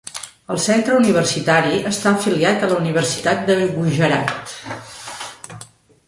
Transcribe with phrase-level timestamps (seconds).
[0.53, 4.55] El centre universitari està afiliat a la Universitat de Gujarat.